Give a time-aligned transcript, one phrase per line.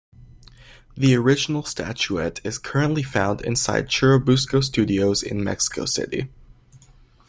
[0.97, 6.27] The original statuette is currently found inside Churubusco Studios in Mexico City.